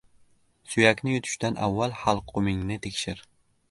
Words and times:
•Suyakni 0.71 1.13
yutishdan 1.15 1.61
avval 1.69 1.97
halqumingni 2.01 2.85
tekshir. 2.89 3.27